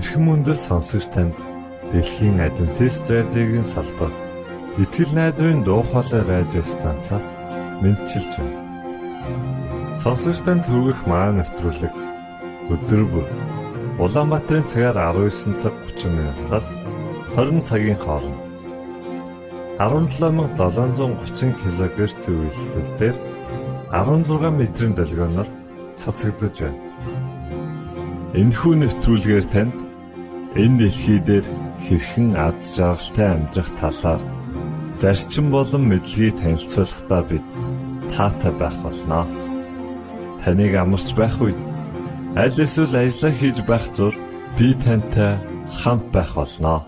[0.00, 1.36] Эрхэм мөндөд сонсогч танд
[1.92, 4.08] Дэлхийн Адвентист радиогийн салбар
[4.80, 7.26] Итгэл найдрын дуу хоолой радио станцаас
[7.84, 8.64] мэдчилж байна.
[10.00, 11.94] Сонсогч танд хүргэх маань нэвтрүүлэг
[12.72, 13.26] өдөр бүр
[14.00, 16.68] Улаанбаатарын цагаар 19 цаг 30 минутаас
[17.36, 18.40] 20 цагийн хооронд
[19.84, 23.16] 17730 кГц зөвлөлтөөр
[23.92, 25.48] 16 метрийн долгионоор
[26.00, 26.80] цацагдж байна.
[28.40, 29.79] Энэхүү нэвтрүүлгээр танд
[30.58, 31.46] энэ дэлхий дээр
[31.86, 34.22] хэрхэн аз жаргалтай амьдрах талаар
[34.98, 37.46] зарчим болон мэдлэгийг танилцуулахдаа бид
[38.10, 39.24] таатай байх болноо.
[40.42, 41.58] Таныг амарч байх үед
[42.34, 44.14] аль эсвэл ажиллаа хийж байх зур
[44.58, 45.38] би тантай
[45.78, 46.82] хамт байх болноо.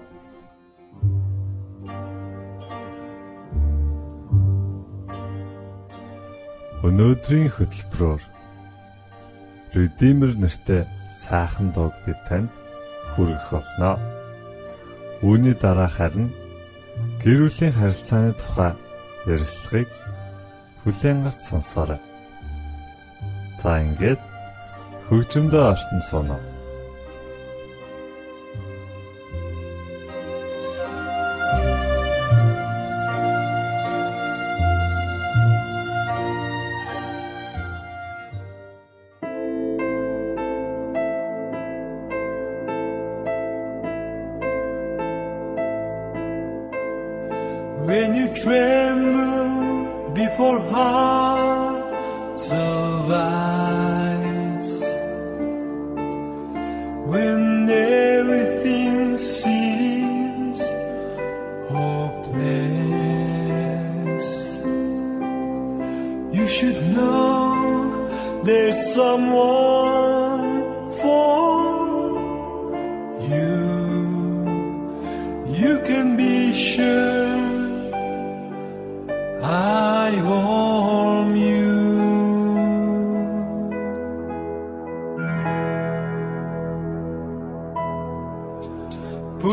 [6.82, 8.22] Өнөөдрийн хөтөлбөрөөр
[9.78, 10.82] Redeemer нэртэй
[11.14, 12.50] сайхан дуу бид танд
[13.14, 13.98] хүргэх болно.
[15.22, 16.28] Үүний дараа харин
[17.22, 18.72] гэр бүлийн харилцааны тухай
[19.26, 19.90] ярилцлагыг
[20.82, 22.00] хүлээн авч сонсоорой.
[23.62, 24.20] За ингээд
[25.06, 26.51] хөгжмөдөө ортон соно.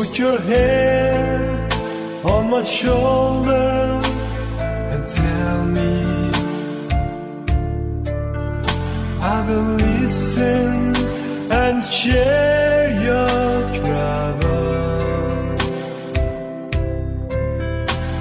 [0.00, 1.72] Put your hand
[2.24, 4.00] on my shoulder
[4.92, 5.92] and tell me.
[9.20, 10.96] I will listen
[11.52, 14.78] and share your trouble.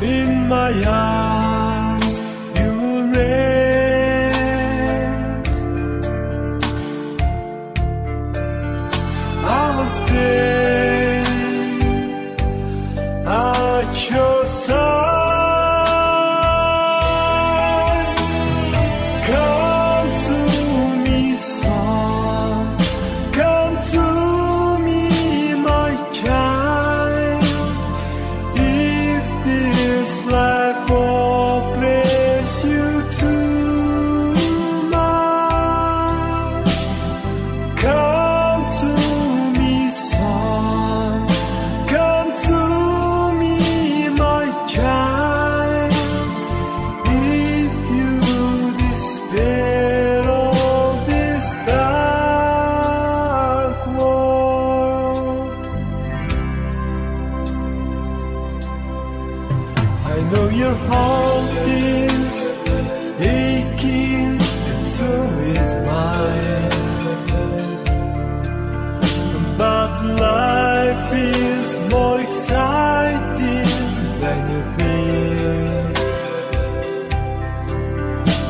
[0.04, 1.29] In my arms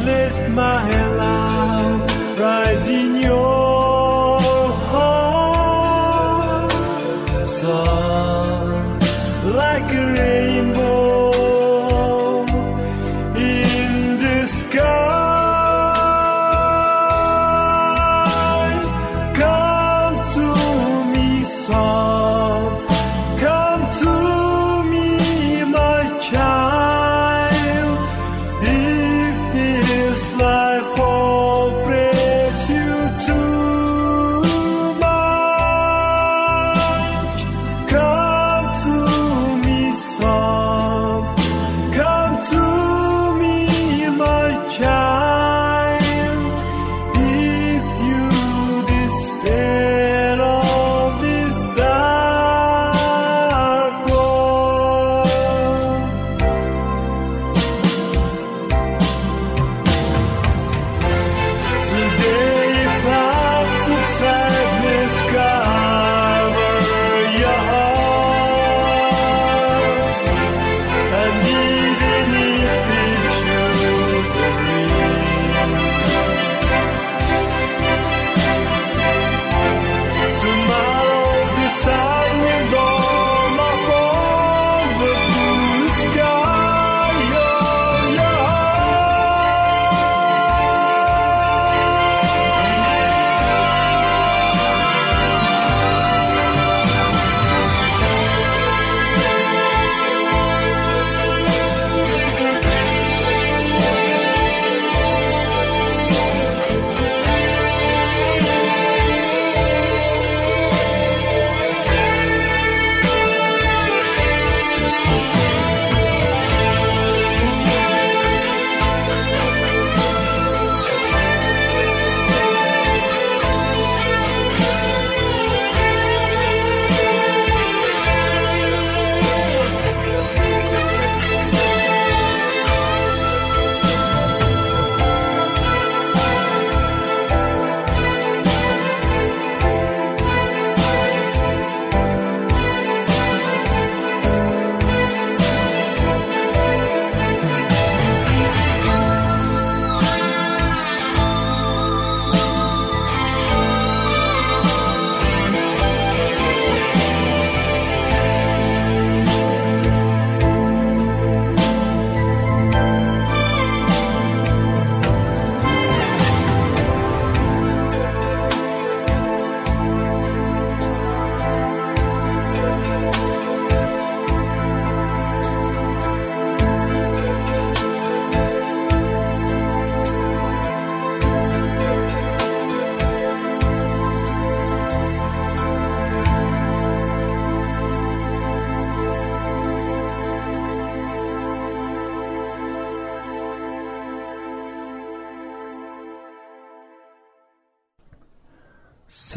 [0.05, 1.08] lift my hand.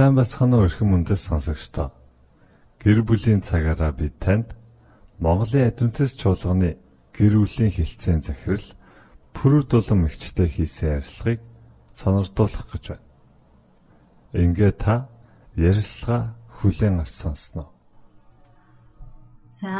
[0.03, 1.95] Сайн бацхан уу эрхэм мөндөд сонсогчдоо.
[2.83, 4.51] Гэр бүлийн цагаараа би танд
[5.23, 6.75] Монголын адвентист чуулганы
[7.15, 8.67] гэр бүлийн хилцээний захирал
[9.31, 11.41] Пүрүр дулам эгчтэй хийсэн ярилцлагыг
[11.95, 13.07] сонирдуулах гэж байна.
[14.35, 15.07] Ингээ та
[15.55, 17.71] ярилцлага хүлээн авч сонсноо.
[19.55, 19.71] За.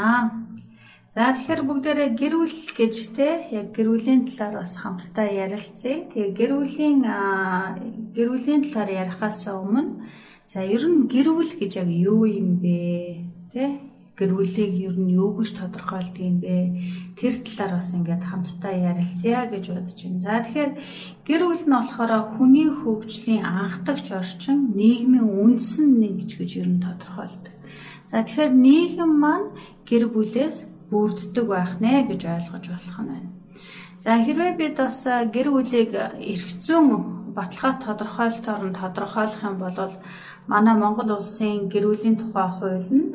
[1.13, 6.09] За тэгэхээр бүгдээрээ гэр бүл гэж те яг гэр бүлийн талаар бас хамтдаа ярилцъя.
[6.09, 7.05] Тэгээ гэр бүлийн
[8.17, 10.09] гэр бүлийн талаар ярихаас өмнө
[10.49, 13.29] за ер нь гэр бүл гэж яг юу юм бэ?
[13.53, 13.77] Тэ?
[14.17, 16.81] Гэр бүлийг ер нь юу гэж тодорхойлдог юм бэ?
[17.13, 20.25] Тэр талаар бас ингээд хамтдаа ярилцъя гэж бодож байна.
[20.25, 20.71] За тэгэхээр
[21.29, 27.53] гэр бүл нь болохоор хүний хөгжлийн анхдагч орчин, нийгмийн үндсэн нэг гэж ер нь тодорхойлдог.
[28.09, 29.53] За тэгэхээр нийгэм маань
[29.85, 33.29] гэр бүлээс бүрддэг байх нэ гэж ойлгож болох нь байна.
[34.03, 34.99] За хэрвээ бид бас
[35.35, 35.91] гэр бүлийг
[36.31, 36.87] эрх зүйн
[37.37, 39.77] баталгаа тодорхойлолтоор нь тодорхойлох юм бол
[40.51, 43.13] манай Монгол улсын гэр бүлийн тухай хуулинд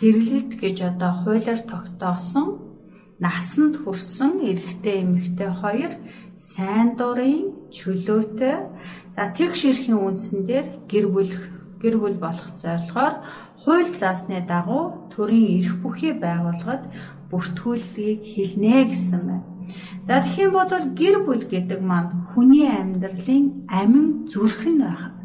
[0.00, 2.46] гэрлэлт гэж одоо хуулиар тогтоосон
[3.24, 5.92] насанд хүрсэн эрэгтэй эмэгтэй хоёр
[6.38, 8.56] сайн дурын чөлөөтэй
[9.14, 11.32] за тэгш эрхийн үндсэн дээр гэр бүл
[11.82, 13.14] гэр бүл болох зорилгоор
[13.62, 16.84] хууль заасны дагуу төрийн эрх бүхий байгууллагад
[17.30, 19.54] бүртгүүлгийг хэлнэ гэсэн байна.
[20.06, 25.24] За юм бол гэр бүл гэдэг маань хүний амьдралын амин зүрхэн байна.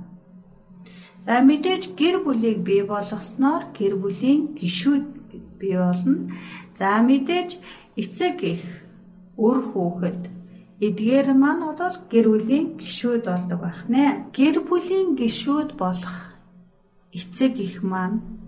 [1.26, 5.06] За мэдээж гэр бүлийг бий болгосноор гэр бүлийн гишүүд
[5.60, 6.32] бий болно.
[6.80, 7.50] За мэдээж
[8.02, 8.64] эцэг их
[9.38, 10.22] өр хүүхэд
[10.88, 14.32] эдгээр маань бол гэр бүлийн гишүүд болдог байх нэ.
[14.38, 16.18] Гэр бүлийн гишүүд болох
[17.12, 18.39] эцэг их маань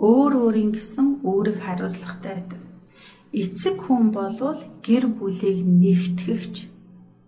[0.00, 2.60] өөр өөрийн гэсэн үүрэг хариуцлагатай байдаг.
[3.36, 6.56] Эцэг хүн болвол гэр бүлийг нэгтгэгч,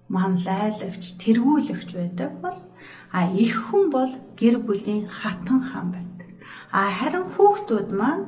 [0.09, 2.59] манлайлагч, тэргүүлэгч байдаг бол
[3.13, 6.29] а их хүн бол гэр бүлийн хатан хаан байдаг.
[6.73, 8.27] А харин хүүхдүүд маань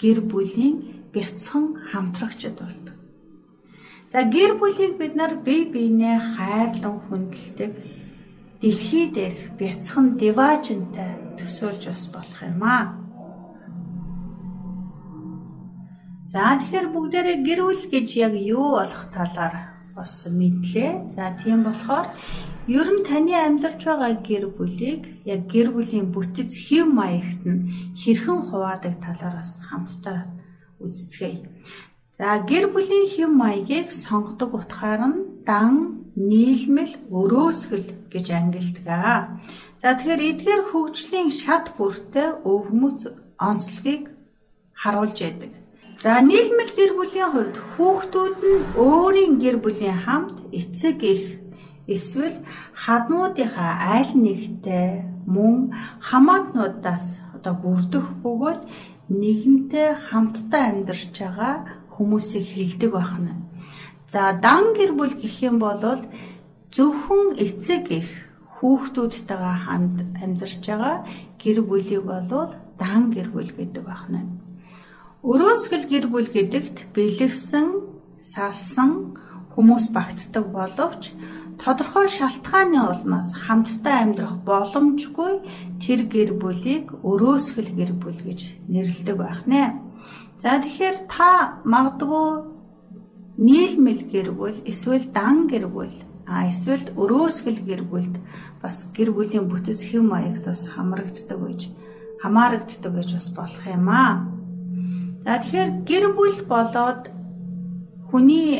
[0.00, 0.76] гэр бүлийн
[1.12, 2.96] бяцхан хамтрагчд болдог.
[4.12, 7.70] За гэр бүлийг бид нар бие биенээ хайрлан хүндэлдэг
[8.60, 13.01] дэлхий дээрх бяцхан диважнтай төсөөлж бас болох юм аа.
[16.32, 19.54] За тэгэхээр бүгдээрээ гэр бүл гэж яг юу болох талаар
[19.92, 21.12] бас мэдлээ.
[21.12, 22.08] За тийм болохоор
[22.72, 27.60] ер нь таны амьдарч байгаа гэр бүлийг яг гэр бүлийн бүтэц хэв маягт нь
[28.00, 30.20] хэрхэн хуваадаг талаар бас хамтдаа
[30.80, 31.52] үздэцгээе.
[32.16, 35.76] За гэр бүлийн хэв маягийг сонгодог утгаар нь дан,
[36.16, 39.36] нийлмэл, өрөөсгөл гэж ангилдаг.
[39.84, 43.00] За тэгэхээр эдгээр хөгжлийн шат бүртээ өвгмөц
[43.36, 44.08] онцлогийг
[44.80, 45.61] харуулж яадаг.
[46.02, 51.24] За нийгмэл гэр бүлийн хувьд хүүхдүүд нь өөрийн гэр бүлийн хамт эцэг их
[51.94, 52.36] эсвэл
[52.82, 54.88] хаднуудынхаа аль нэгтэй
[55.34, 55.56] мөн
[56.08, 57.06] хамаатнуудаас
[57.36, 58.60] одоо бүрдэх бөгөөд
[59.20, 61.54] нэгэнтэй хамтдаа амьдарч байгаа
[61.94, 63.38] хүмүүсийг хилдэг байна.
[64.12, 66.02] За дан гэр бүл гэх юм бол
[66.74, 68.10] зөвхөн эцэг их
[68.58, 70.96] хүүхдүүдтэйгээ хамт амьдарч байгаа
[71.38, 72.50] гэр бүлийг бол
[72.82, 74.41] дан гэр бүл гэдэг байна.
[75.22, 77.68] Өрөөсгөл гэр бүл гэдэгт бэлэвсэн,
[78.18, 79.14] салсан
[79.54, 81.14] хүмүүс багтдаг боловч
[81.62, 85.32] тодорхой шалтгааны улмаас хамтдаа амьдрах боломжгүй
[85.78, 89.78] тэр гэр бүлийг өрөөсгөл гэр бүл гэж нэрлэдэг байх нэ.
[90.42, 92.28] За тэгэхээр та магадгүй
[93.38, 95.94] нийлмэл гэр бүл эсвэл дан гэр бүл
[96.26, 98.18] а эсвэл өрөөсгөл гэр бүлд
[98.58, 101.60] бас гэр бүлийн бүтэц хэм маягт бас хамрагддаг гэж
[102.26, 104.41] хамаарагддаг гэж бас болох юм аа.
[105.24, 107.02] За тэгэхээр гэр бүл болоод
[108.10, 108.58] хүний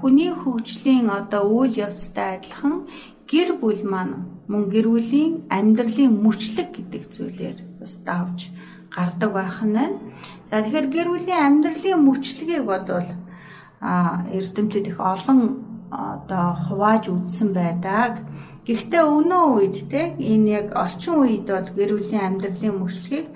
[0.00, 2.88] хүний хөгжлийн одоо үйл явцтай адилхан
[3.28, 8.48] гэр бүл маань мөн гэр бүлийн амьдралын мөчлөг гэдэг зүйлээр бас давж
[8.88, 10.00] гардаг байх нь байна.
[10.48, 13.08] За тэгэхээр гэр бүлийн амьдралын мөчлөгийг бодвол
[14.36, 15.40] эрдэмтэд их олон
[15.92, 18.24] одоо хувааж үзсэн байдаг.
[18.64, 23.28] Гэхдээ өнөө үед те энэ яг орчин үед бол гэр бүлийн амьдралын мөчлөгийг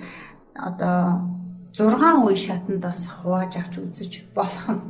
[0.57, 1.36] одоо
[1.75, 4.83] 6 үе шатанд бас хувааж авч үзэж болох нь.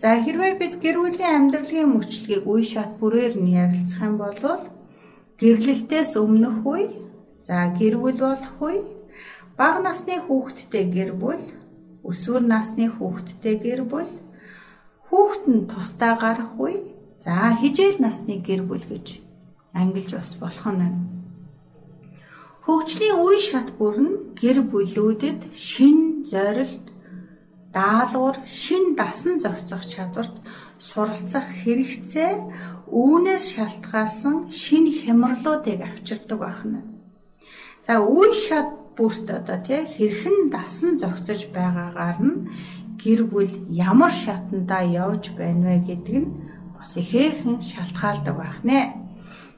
[0.00, 4.34] За хэрвээ бид гэр бүлийн амьдралын мөчлөгийг үе шат бүрээр нь ярилцах юм бол
[5.38, 6.90] гэрлэлтээс өмнөх үе,
[7.46, 8.82] за гэр бүл болох үе,
[9.58, 11.42] бага насны хүүхэдтэй гэр бүл,
[12.02, 14.10] өсвөр насны хүүхэдтэй гэр бүл,
[15.06, 16.82] хүүхэд нь тусдаа гарах үе,
[17.22, 19.22] за хижээл насны гэр бүл гэж
[19.74, 21.21] ангилж бас болох нь.
[22.62, 26.86] Хөгжлийн үе шат бүр нь гэр бүлүүдэд шин зорилт,
[27.74, 30.36] даалгавар, шин дасан зохицох чадварт
[30.78, 32.32] суралцах хэрэгцээ
[32.86, 36.80] үүнээс шалтгаалсан шин хямралуудыг авчирдаг байна.
[37.82, 42.46] За үе шат бүрт одоо тий хэрхэн дасан зогсож байгаагаар нь
[43.02, 46.30] гэр бүл ямар шатандаа явж байна вэ гэдэг нь
[46.78, 48.80] бас ихээхэн шалтгаалдаг байх нэ.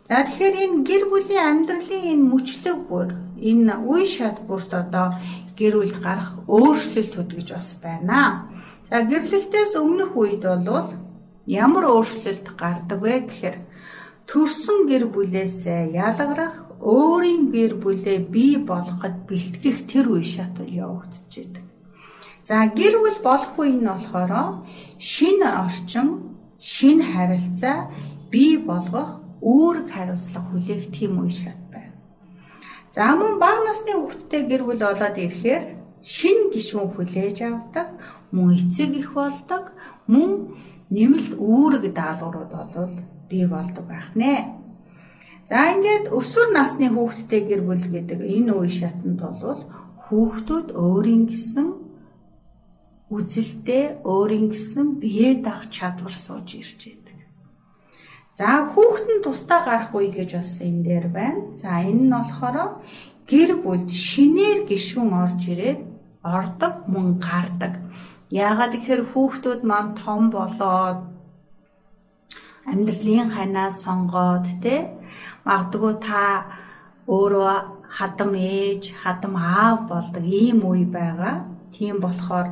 [0.05, 3.09] За тэгэхээр энэ гэр бүлийн амьдралын энэ мөчлөг бүр
[3.41, 5.09] энэ үе шат бүрт одоо
[5.57, 8.53] гэр бүлд гарах өөрчлөлтүүд гэж бас байна.
[8.93, 10.93] За гэрлэлтээс өмнөх үед бол
[11.49, 13.57] ямар өөрчлөлт гардаг вэ гэхээр
[14.29, 21.65] төрсөн гэр бүлээсээ ялгарах өөрийн гэр бүлээ бий болгоход бэлтгэх тэр үе шат явагдчихэдэг.
[22.45, 24.69] За гэр бүл болох үе нь болохоор
[25.01, 27.89] шинэ орчин, шинэ харилцаа
[28.29, 31.93] бий болгох үүрэг хариуцлага хүлээх тийм үе шат байна.
[32.97, 35.65] За мөн бага насны хүүхдтэй гэр бүл болоод ирэхээр
[36.01, 37.89] шинэ гишүүн хүлээж авдаг,
[38.33, 39.77] мөн эцэг их болдог,
[40.09, 40.57] мөн
[40.89, 42.97] нэмэлт үүрэг даалгаврууд болвол
[43.29, 44.65] бий болдог байх нэ.
[45.49, 49.61] За ингээд өсвөр насны хүүхдтэй гэр бүл гэдэг энэ үе шатанд бол
[50.09, 51.69] хүүхдүүд өөрийн гэсэн
[53.13, 57.04] үзэлтэй өөрийн гэсэн бие даах чадвар сууж ирж байдаг.
[58.35, 61.43] За хүүхэд нь тусдаа гарах үе гэж бас энэ дээр байна.
[61.62, 62.83] За энэ нь болохоор
[63.31, 65.81] гэр бүлд шинээр гишүүн орж ирээд
[66.37, 67.75] ордог мөн гардаг.
[68.35, 70.99] Яагаад гэхээр хүүхдүүд маань том болоод
[72.71, 74.76] амьдралын ханаа сонгоод те
[75.47, 76.23] магадгүй та
[77.07, 77.55] өөрөө
[77.97, 81.47] хадам ээж, хадам аав болдог ийм үе байгаа.
[81.75, 82.49] Тийм болохоор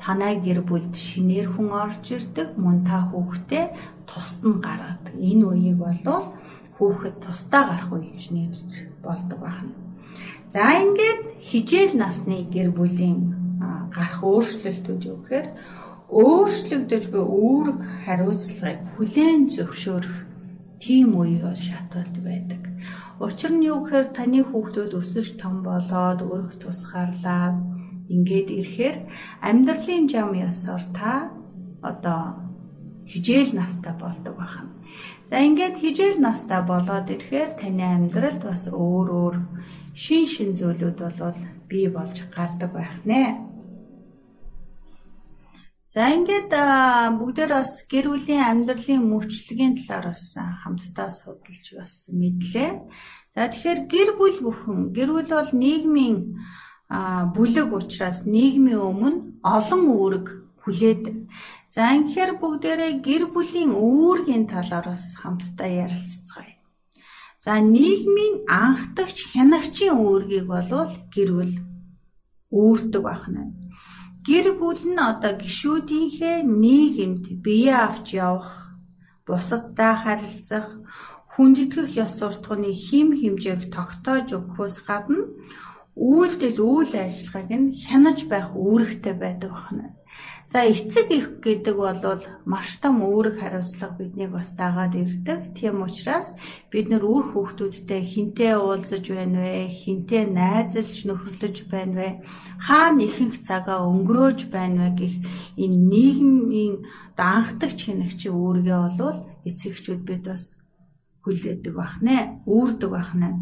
[0.00, 3.64] танай гэр бүлд шинээр хүн орж ирдэг, мөн та хүүхдээ
[4.08, 5.14] тусад нь гаргадаг.
[5.14, 6.24] Энэ үеийг бол
[6.76, 8.72] хүүхэд тусдаа гарах үе гэж нэрлэж
[9.04, 9.74] болдог байна.
[10.52, 13.18] За ингээд хижээл насны гэр бүлийн
[13.96, 15.48] гарах өөрчлөлтүүд юу гэхээр
[16.06, 20.16] өөрчлөгдөж буй үүрэг хариуцлагыг хүлээн зөвшөөрөх
[20.78, 22.62] тийм үе бол шатгалт байдаг.
[23.18, 27.56] Учир нь юу гэхээр таны хүүхдүүд өсөж том болоод өрх тусгаарлаа
[28.12, 28.96] ингээд ирэхээр
[29.48, 31.12] амьдралын зам ёсоор та
[31.82, 32.45] одоо
[33.10, 34.70] хижээл настай болдог байна.
[35.30, 39.36] За ингээд хижээл настай болоод ирэхээр таны амьдралд бас өөр өөр
[39.94, 43.46] шин шин зүйлүүд бол бий болж гардаг байх нэ.
[45.96, 46.52] За ингээд
[47.18, 52.70] бүгдээр бас гэр бүлийн амьдралын мөрчлөгийн талаар бас хамтдаа судалж бас мэдлээ.
[53.34, 56.16] За тэгэхээр гэр бүл бүхэн гэр бүл бол нийгмийн
[57.34, 60.26] бүлэг учраас нийгмийн өмнө олон үүрэг
[60.62, 61.16] хүлээдэг.
[61.76, 66.56] За ингээд бүгдээрээ гэр бүлийн үүргийн талаар бас хамтдаа ярилцгаая.
[67.44, 71.54] За нийгмийн анхдагч хянагчийн үүргийг болвол гэр бүл
[72.60, 73.42] үүрдэг байна
[74.26, 78.74] гэр бүл нь одоо гişүүдийнхээ нийгэмд бие авч явах,
[79.22, 80.66] бусадтай харилцах,
[81.32, 85.30] хүндэтгэх ёс суртахууны хим хэмжээг тогтоож өгөхөөс гадна
[85.94, 89.94] үйлдэл үйл ажиллагааг нь хянаж байх үүрэгтэй байдаг байна.
[90.46, 95.58] За эцэг их гэдэг бол маш том үүрэг хариуцлага биднийг бас дагаад ирдэг.
[95.58, 96.38] Тийм учраас
[96.70, 99.74] бид нар үр хүүхдүүдтэй хинтээ уулзаж байна вэ?
[99.74, 102.08] Хинтээ найзалж нөхөрлөж байна вэ?
[102.62, 105.14] Хаана ихэнх цагаа өнгөрөөж байна вэ гэх
[105.58, 106.74] энэ нийгмийн
[107.18, 109.18] данхдагч хинэгчийн үүргээ бол
[109.50, 110.54] эцэгчүүд бид бас
[111.26, 113.34] хүлээдэг байх нэ, үүрдэг байх нэ.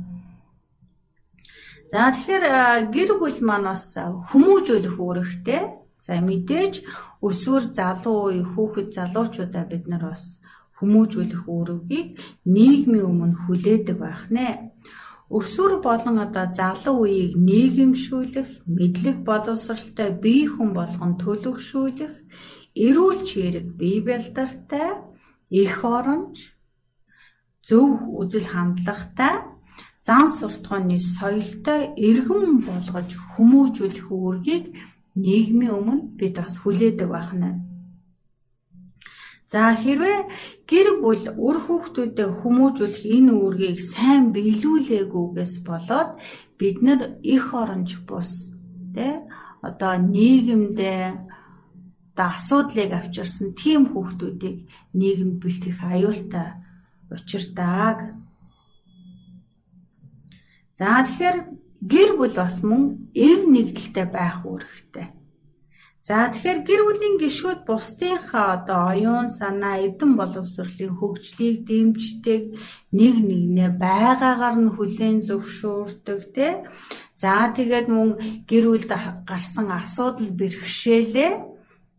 [1.93, 3.93] За тэгэхээр гэр бүл маань бас
[4.33, 6.75] хүмүүжүүлэх үүрэгтэй За мэдээж
[7.29, 10.25] өсвөр залуу үе хүүхэд залуучуудаа бид нар бас
[10.77, 12.09] хүмүүжүүлэх үүргийг
[12.55, 14.49] нийгмийн өмнө хүлээдэг байх нэ.
[15.39, 22.15] Өсвөр болон одоо залуу үеийг нийгэмшүүлэх, мэдлэг боловсралтай бие хүн болгон төлөвшүүлэх,
[22.87, 25.01] эрүүл чирэг бие бэлдартай,
[25.63, 26.37] эх оронч,
[27.65, 27.89] зөв
[28.21, 29.35] үзэл хандлагатай
[30.05, 34.65] зан суртахууны соёлтой иргэн болгож хүмүүжүүлэх үүргийг
[35.15, 37.65] нийгмийн өмнө бид бас хүлээдэг байна.
[39.55, 40.21] За хэрвээ
[40.67, 46.11] гэр бүл үр хүүхдүүдэд хүмүүжүүлэх энэ үүргийг сайн биелүүлээгүйгээс болоод
[46.59, 48.51] бид нар их оронж бус
[48.95, 49.23] тэ
[49.63, 51.03] одоо нийгэмдээ
[52.15, 54.59] одоо асуудлыг авчирсан тийм хүүхдүүдийг
[54.99, 56.49] нийгэмд бэлтгэх аюултай
[57.15, 57.99] учиртааг.
[60.79, 61.39] За тэгэхээр
[61.93, 65.07] гэр бүл бас мөн эв нэгдэлтэй байх үүрэгтэй.
[66.05, 72.43] За тэгэхээр гэр бүлийн гишүүд бусдынхаа одоо оюун санаа, эрдэм боловсролын хөгжлийг дэмждэг,
[72.93, 76.53] нэг нэгнээ байгаагаар нь хүлээн зөвшөөрдөг тий.
[77.17, 78.93] За тэгээд мөн гэр бүлд
[79.25, 81.33] гарсан асуудал бэрхшээлээ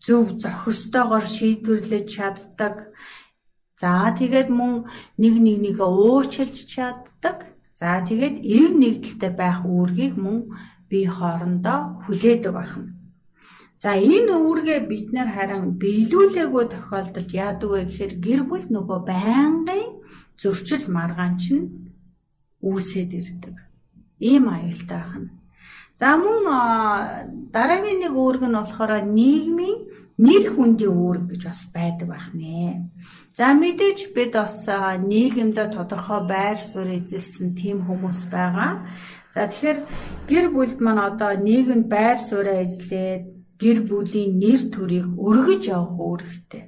[0.05, 2.93] зөв зохистойгоор шийдвэрлэж чаддаг.
[3.81, 4.85] За тэгээд мөн
[5.17, 7.54] нэг нэг нэгэ уучлж чаддаг.
[7.79, 10.37] За тэгээд эв нэгдэлтэй байх үүргийг мөн
[10.89, 12.95] бие хоорондоо хүлээдэг байна.
[13.83, 19.85] За энэ үүргээ бид нар харин биелүүлээгүй тохиолдолд яадаг вэ гэхээр гэр бүл нөгөө байнгын
[20.39, 21.65] зөрчил маргаан чинь
[22.63, 23.55] үүсээд ирдэг.
[24.23, 25.29] Ийм аюултай байна.
[25.99, 26.47] За мөн
[27.55, 29.79] дараагийн нэг үүрэг нь болохоор нийгмийн
[30.17, 32.87] нэр хүндийн үүрэг гэж бас байдаг байх нэ.
[33.35, 34.63] За мэдээж бид бас
[35.11, 38.87] нийгэмдээ тодорхой байр суурь эзэлсэн тийм хүмүүс байгаа.
[39.35, 39.79] За тэгэхээр
[40.31, 43.23] гэр бүлд маань одоо нийгэмд байр сууриа эзлээд
[43.59, 46.63] гэр бүлийн нэр төрийг өргөж явах үүрэгтэй.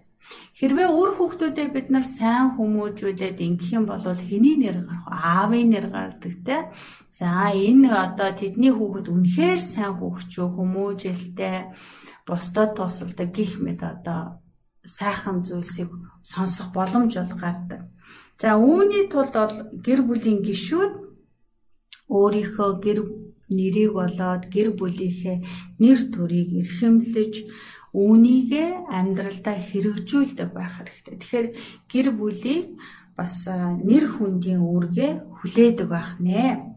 [0.59, 5.15] Хэрвээ үр хүүхдүүдэд бид нар сайн хүмүүжүүлээд ингэх юм бол хэний нэр гарах вэ?
[5.15, 6.57] Аавын нэр гардаг те.
[7.15, 11.57] За энэ одоо тэдний хүүхэд үнэхээр сайн хүүхчүү хүмүүжэлтэй
[12.27, 14.21] бусдад тусалдаг гих мэд одоо
[14.97, 15.91] сайхан зүйлсийг
[16.23, 17.81] сонсох боломж бол гардаг.
[18.41, 20.93] За үүний тулд бол гэр бүлийн гишүүд
[22.17, 22.99] өөрийнхөө гэр
[23.57, 25.37] нэрийг болоод гэр бүлийнхээ
[25.81, 27.33] нэр төрийг эрхэмлэж
[27.95, 31.15] үүнийгээ амьдралдаа хэрэгжүүлдэг байх хэрэгтэй.
[31.17, 31.47] Тэгэхээр
[31.91, 32.65] гэр бүлийг
[33.17, 33.47] бас
[33.87, 36.76] нэр хүндийн үүргээ хүлээдэг байх нэ.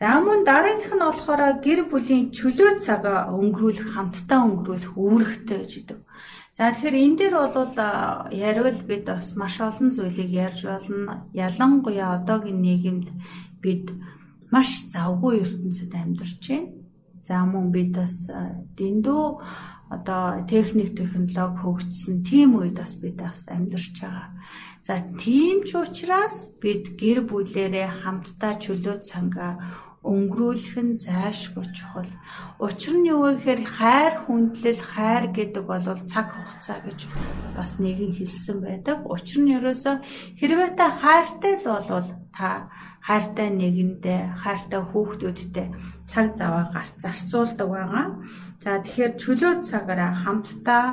[0.00, 3.04] За мөн дараагийнх нь болохоор гэр бүлийн чөлөө цаг
[3.36, 6.00] өнгөрүүлэх хамтдаа өнгөрүүлэх үүрэгтэй гэж идэв.
[6.56, 7.76] За тэгэхээр энэ дээр бол
[8.32, 11.28] яриул бид бас маш олон зүйлийг ярьж болно.
[11.36, 13.08] Ялангуяа одоогийн нийгэмд
[13.60, 13.92] бид
[14.48, 16.72] маш завгүй ертөнцид амьдарч байна.
[17.20, 18.24] За мөн бид бас
[18.80, 19.24] дэндүү
[19.92, 24.32] одоо техник технологи хөгжсөн тийм үед бас бид бас амьдарч байгаа.
[24.80, 29.52] За тийм ч учраас бид гэр бүлэрээ хамтдаа чөлөө цангаа
[30.00, 32.08] өнгөрүүлэх нь зайлшгүй чухал.
[32.56, 37.00] Учир нь юу вэ гэхээр хайр хүндлэл хайр гэдэг бол цаг хугацаа гэж
[37.52, 39.04] бас нэгэн хэлсэн байдаг.
[39.04, 39.96] Учир нь ерөөсөө
[40.40, 42.72] хэрвээ та хайртай л бол та
[43.04, 45.68] хайртай нэгэндээ, хайртай хүүхдүүдтэй
[46.08, 48.06] цаг заваа гарц зарцуулдаг байгаа.
[48.64, 50.84] За тэгэхээр чөлөө цагаараа хамтдаа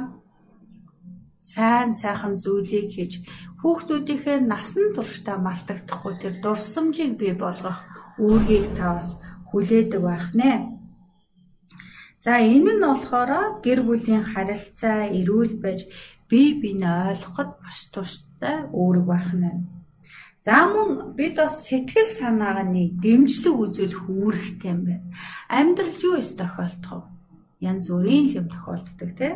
[1.40, 3.24] сайн сайхан зүйлийг хийж
[3.64, 7.80] хүүхдүүдийнхээ насан туршдаа мартагдахгүй тэр дурсамжийг бий болгох
[8.20, 9.10] үүргийг та бас
[9.50, 10.52] хүлээдэг байх нэ.
[12.20, 15.80] За энэ нь болохоор гэр бүлийн харилцаа эрүүл байж
[16.30, 19.52] бие биенээ ойлгоход маш тустай үүрэг байх нэ.
[20.48, 25.08] За мөн бид бас сэтгэл санааны дэмжлэг үзүүлэх үүрэгтэй юм байна.
[25.52, 27.12] Амьдрал юу эс тохиолдох вэ?
[27.68, 29.34] Янз бүрийн юм тохиолддог тий.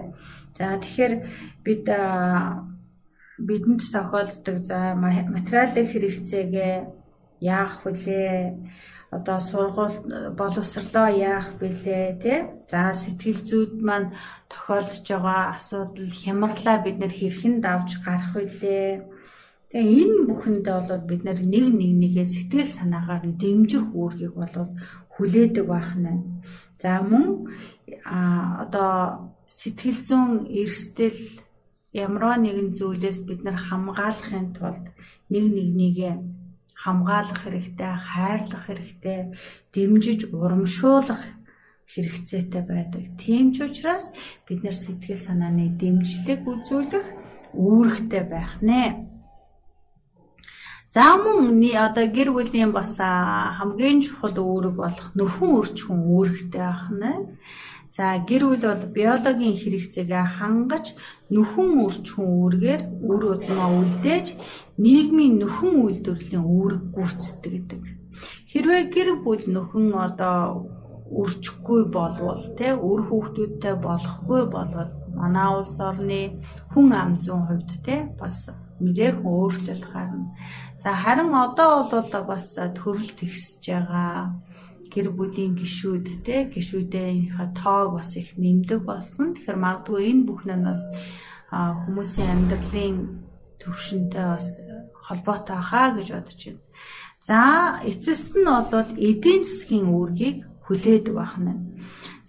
[0.55, 1.13] За тэгэхээр
[1.65, 1.83] бид
[3.47, 6.75] бидэнд тохиолддог за материалын хэрэгцээгээ
[7.41, 8.55] яах вүлээ?
[9.11, 9.97] Одоо сургууль
[10.39, 12.39] боловсрлоо яах вүлээ тий?
[12.71, 14.13] За сэтгэл зүйд маань
[14.47, 19.03] тохиолдож байгаа асуудал хямрлаа бид нэр хэрхэн давж гарах вүлээ?
[19.71, 24.55] Тэгээ энэ бүхэндээ бол бид нэг нэг нэгээ сэтгэл санаагаар нь дэмжих үүргийг бол
[25.15, 26.43] хүлээдэг байх нь.
[26.81, 27.51] За мөн
[28.03, 28.91] а одоо
[29.47, 31.21] сэтгэл зүйн эрсдэл
[31.91, 34.85] ямар нэгэн зүйлээс бид нар хамгаалахын тулд
[35.31, 36.15] нэг нэг нэгээ
[36.83, 39.19] хамгаалах хэрэгтэй, хайрлах хэрэгтэй,
[39.73, 41.21] дэмжиж урамшуулах
[41.93, 43.03] хэрэгцээтэй байдаг.
[43.21, 44.09] Тийм ч учраас
[44.47, 47.07] бид нар сэтгэл санааны дэмжлэг үзүүлэх
[47.53, 49.11] үүрэгтэй байх нэ.
[50.91, 57.37] За мөн одоо гэр бүлийн бас хамгийн чухал үүрэг болох нөхөн өрчхөн үүрэгтэй байх нь.
[57.91, 60.95] За гэр бүл бол биологийн хэрэгцээгээ хангаж
[61.33, 64.27] нөхөн өрчхөн үүргээр үр удмаа үлдээж
[64.83, 67.83] нийгмийн нөхөн үйлдвэрлэлийн үүрэг гүйцэтгэдэг гэдэг.
[68.51, 70.67] Хэрвээ гэр бүл нөхөн одоо
[71.11, 76.21] үржихгүй болвол те үр хүүхдүүдтэй болохгүй болвол манай улс орны
[76.71, 78.37] хүн ам зүйн хувьд те бас
[78.83, 80.31] мэрэг өөрчлөлт гарна.
[80.83, 82.45] За харин одоо бол бас
[82.77, 84.31] төрөлт ихсэж байгаа
[84.93, 89.33] гэр бүлийн гишүүд те гишүүдийнхээ тоог бас их нэмдэг болсон.
[89.33, 90.83] Тэгэхээр магадгүй энэ бүхэн нь бас
[91.51, 92.97] хүмүүсийн амьдралын
[93.61, 94.47] төвшөнтэй бас
[95.05, 96.61] холбоотой хаа гэж бодож байна.
[97.27, 97.39] За
[97.91, 101.53] эцэст нь бол эдийн засгийн үүргийг хүлээдэг байна.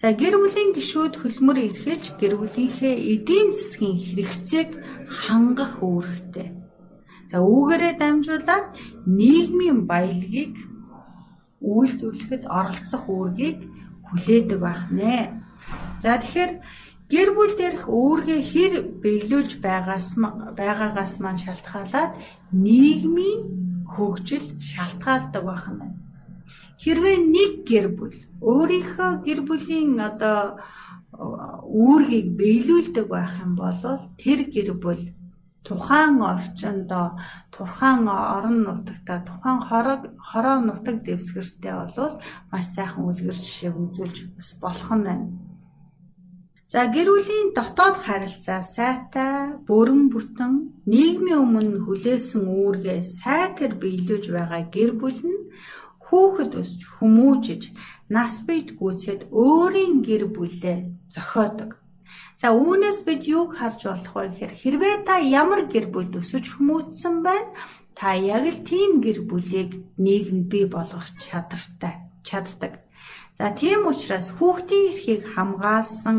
[0.01, 4.70] За гэр бүлийн гишүүд хөлмөр эрхэлж гэр бүлийнхээ эдийн засгийн хэрэгцээг
[5.07, 6.62] хангах үүрэгтэй
[7.33, 8.77] За үүгээрээ дамжуулаад
[9.09, 10.53] нийгмийн баялагийг
[11.62, 13.59] үйлдвэрлэхэд оролцох үүргийг
[14.07, 15.16] хүлээдэг байх нэ.
[16.03, 16.53] За тэгэхээр
[17.12, 18.72] гэр бүл дээрх үүргээ хэр
[19.03, 20.09] биелүүлж байгаас
[20.59, 22.12] байгаагаас маань шалтгаалаад
[22.51, 23.40] нийгмийн
[23.92, 25.96] хөгжил шалтгаалдаг байх нь.
[26.83, 30.59] Хэрвээ нэг гэр бүл өөрийнхөө гэр бүлийн одоо
[31.83, 33.81] үүргийг биелүүлдэг байх юм бол
[34.22, 35.03] тэр гэр бүл
[35.66, 36.90] тухайн орчинд
[37.55, 42.14] тухайн орон нутагта тухайн хорог хороо нутаг дэвсгэртэй болвол
[42.51, 45.29] маш сайхан үлгэр жишээг үзүүлж бас болох нь байна.
[46.72, 50.53] За гэр бүлийн дотоод харилцаа сайтай, бүрэн бүтэн,
[50.88, 55.40] нийгмийн өмнө хүлээсэн үүргээ сайтар биелүүлж байгаа гэр бүл нь
[56.07, 57.62] хүүхэд өсч хүмүүжиж
[58.14, 60.79] нас бийт гүйцэд өөрийн гэр бүлээ
[61.12, 61.81] зохиодог.
[62.42, 67.22] За үүнээс бид юуг харж болох вэ гэхээр хэрвээ та ямар гэр бүлд өсөж хүмүүжсэн
[67.22, 67.55] байна
[67.94, 72.83] та яг л тийм гэр бүлийг нийгэмд бий болгох чадвартай чаддаг.
[73.38, 76.18] За тийм учраас хүүхдийн эрхийг хамгаалсан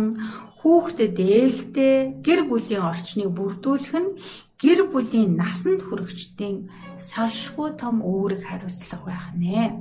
[0.63, 4.15] хүүхдэд ээлтэй гэр бүлийн орчныг бүрдүүлэх нь
[4.63, 6.71] гэр бүлийн насанд хүрэгчдийн
[7.03, 9.75] салшгүй том үүрэг хариуцлага байх нэ.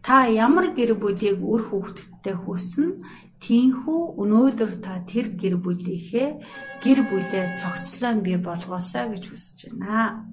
[0.00, 3.04] Та ямар гэр бүлийг үр хүүхдтэй хүснэ
[3.44, 6.28] тийхүү өнөөдөр та тэр гэр бүлийнхээ
[6.80, 10.24] гэр бүлээ цогцлон бий болгоосаа гэж хүсэж байна.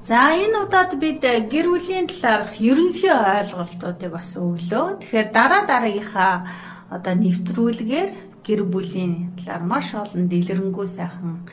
[0.00, 5.04] За энэ удаад бид гэр бүлийн талаарх ерөнхий ойлголтуудыг бас өглөө.
[5.04, 6.34] Тэгэхээр дараа дараагийнхаа
[6.88, 11.44] одоо нэвтрүүлгээр гэр бүлийн талаар маш олон дэлгэрэнгүй сайхан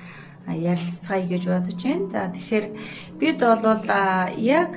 [0.47, 2.07] ярилцгаая гэж бодож байна.
[2.07, 2.65] За тэгэхээр
[3.19, 3.83] бид бол
[4.39, 4.73] яг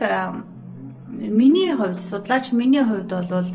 [1.15, 3.47] миний хувьд судлаач миний хувьд бол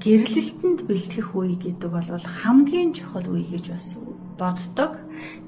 [0.00, 2.08] гэрлэлтэнд бэлтгэх үе гэдэг бол
[2.40, 3.88] хамгийн чухал үе гэж бас
[4.40, 4.96] боддог.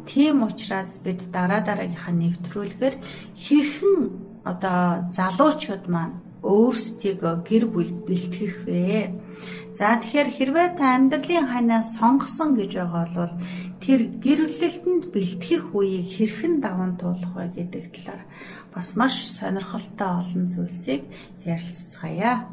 [0.04, 2.96] Тийм учраас бид дараа дараагийнхаа нэвтрүүлгээр
[3.32, 4.00] хэрхэн
[4.44, 9.14] одоо залуучууд маань өөрсдийгөө гэр бүл бэлтгэх вэ?
[9.72, 13.34] За тэгэхээр хэрвээ та амьдралын ханаа сонгосон гэж байгаа бол
[13.80, 18.22] тэр гэр бүлэлтэнд бэлтгэх үеийг хэрхэн даван туулах вэ гэдэг талаар
[18.74, 21.02] бас маш сонирхолтой олон зүйлсийг
[21.48, 22.52] ярилцгаая.